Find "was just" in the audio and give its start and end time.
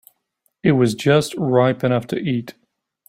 0.71-1.35